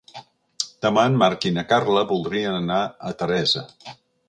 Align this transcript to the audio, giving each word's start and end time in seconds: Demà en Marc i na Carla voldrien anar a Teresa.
Demà 0.85 1.03
en 1.09 1.17
Marc 1.23 1.45
i 1.51 1.51
na 1.59 1.65
Carla 1.73 2.05
voldrien 2.13 2.59
anar 2.63 2.81
a 3.11 3.15
Teresa. 3.23 3.67